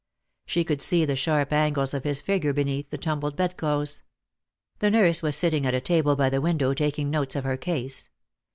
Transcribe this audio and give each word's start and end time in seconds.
She 0.47 0.63
could 0.63 0.81
see 0.81 1.05
the 1.05 1.15
sharp 1.15 1.53
angles 1.53 1.93
of 1.93 2.05
his 2.05 2.21
figure 2.21 2.53
beneath 2.53 2.89
the 2.89 2.97
tumbled 2.97 3.35
bedclothes. 3.35 4.01
The 4.79 4.89
nurse 4.89 5.21
was 5.21 5.35
sitting 5.35 5.63
at 5.67 5.75
a 5.75 5.79
table 5.79 6.15
by 6.15 6.31
the 6.31 6.41
window 6.41 6.73
taking 6.73 7.11
notes 7.11 7.35
of 7.35 7.43
her 7.43 7.55
case. 7.55 8.09